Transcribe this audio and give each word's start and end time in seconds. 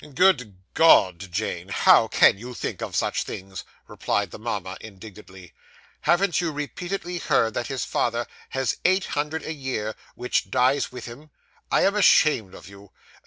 'Good 0.15 0.55
God, 0.73 1.31
Jane, 1.31 1.69
how 1.69 2.07
can 2.07 2.35
you 2.39 2.55
think 2.55 2.81
of 2.81 2.95
such 2.95 3.21
things?' 3.21 3.63
replied 3.87 4.31
the 4.31 4.39
mamma 4.39 4.75
indignantly. 4.81 5.53
'Haven't 6.01 6.41
you 6.41 6.51
repeatedly 6.51 7.19
heard 7.19 7.53
that 7.53 7.67
his 7.67 7.85
father 7.85 8.25
has 8.49 8.77
eight 8.83 9.05
hundred 9.13 9.43
a 9.45 9.53
year, 9.53 9.93
which 10.15 10.49
dies 10.49 10.91
with 10.91 11.05
him? 11.05 11.29
I 11.71 11.83
am 11.85 11.93
ashamed 11.95 12.55
of 12.55 12.67
you. 12.67 12.89